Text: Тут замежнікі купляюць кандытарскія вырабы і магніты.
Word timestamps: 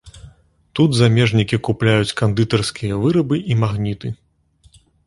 Тут 0.79 0.95
замежнікі 0.99 1.59
купляюць 1.69 2.15
кандытарскія 2.25 2.99
вырабы 3.07 3.35
і 3.51 3.61
магніты. 3.67 4.07